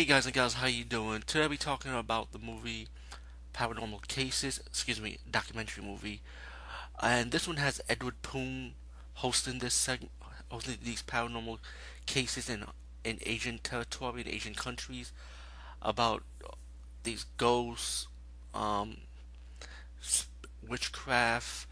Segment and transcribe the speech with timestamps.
[0.00, 1.22] Hey guys and gals, how you doing?
[1.26, 2.88] Today I'll be talking about the movie
[3.52, 6.22] Paranormal Cases, excuse me, documentary movie.
[7.02, 8.72] And this one has Edward Poon
[9.16, 10.12] hosting this segment,
[10.48, 11.58] hosting these paranormal
[12.06, 12.64] cases in
[13.04, 15.12] in Asian territory, in Asian countries,
[15.82, 16.22] about
[17.02, 18.06] these ghosts,
[18.54, 18.96] um,
[20.66, 21.66] witchcraft,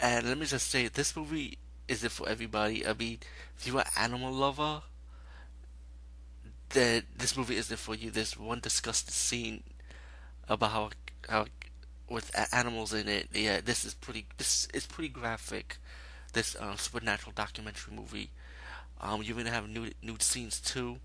[0.00, 2.84] and let me just say, this movie isn't for everybody.
[2.84, 3.20] I mean,
[3.56, 4.82] if you're an animal lover,
[6.70, 8.10] that this movie isn't for you.
[8.10, 9.62] There's one disgusting scene
[10.48, 10.90] about how
[11.28, 11.46] how
[12.08, 13.28] with animals in it.
[13.32, 14.26] Yeah, this is pretty.
[14.36, 15.78] This is pretty graphic.
[16.32, 18.30] This uh, supernatural documentary movie.
[19.00, 20.98] Um, you're gonna have nude nude scenes too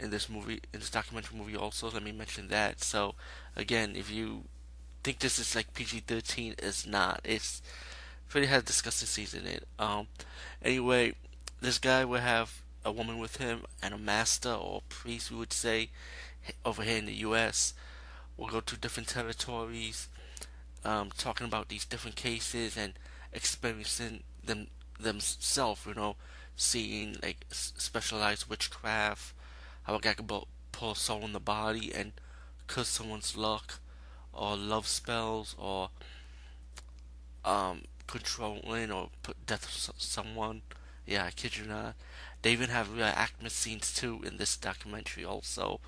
[0.00, 1.90] in this movie in this documentary movie also.
[1.90, 2.82] Let me mention that.
[2.82, 3.14] So
[3.56, 4.44] again, if you
[5.02, 7.20] think this is like PG-13, it's not.
[7.24, 7.62] It's
[8.28, 9.66] pretty has disgusting scenes in it.
[9.78, 10.08] Um,
[10.62, 11.14] anyway,
[11.60, 15.52] this guy will have a woman with him and a master or priest, we would
[15.52, 15.90] say,
[16.64, 17.74] over here in the U.S.
[18.36, 20.08] We'll go to different territories,
[20.84, 22.94] um, talking about these different cases and
[23.32, 25.84] experiencing them themselves.
[25.86, 26.16] You know,
[26.56, 29.34] seeing like specialized witchcraft,
[29.82, 32.12] how a guy can pull a soul in the body and
[32.66, 33.80] curse someone's luck,
[34.32, 35.90] or love spells, or
[37.44, 40.62] um, controlling or put death of someone.
[41.08, 41.94] Yeah, I kid you not.
[42.42, 45.80] They even have reenactment scenes too in this documentary also,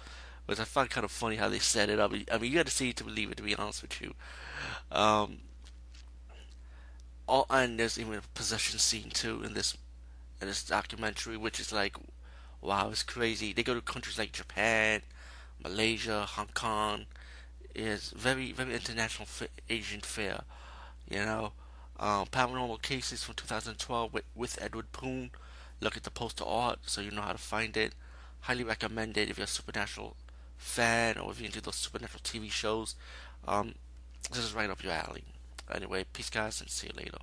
[0.47, 2.13] which I find kind of funny how they set it up.
[2.33, 3.37] I mean, you got to see it to believe it.
[3.37, 4.15] To be honest with you,
[4.91, 5.41] um,
[7.27, 9.77] all and there's even a possession scene too in this
[10.41, 11.97] in this documentary, which is like,
[12.63, 13.53] wow, it's crazy.
[13.53, 15.03] They go to countries like Japan,
[15.63, 17.07] Malaysia, Hong Kong.
[17.75, 19.29] It's very very international
[19.71, 20.43] Asian fair,
[21.09, 21.53] you know.
[22.01, 25.31] Um, Paranormal Cases from 2012 with, with Edward Poon.
[25.81, 27.95] Look at the poster art so you know how to find it.
[28.41, 30.17] Highly recommend it if you're a supernatural
[30.57, 32.97] fan or if you're into those supernatural TV shows.
[33.47, 33.75] Um,
[34.31, 35.25] this is right up your alley.
[35.71, 37.19] Anyway, peace guys and see you later.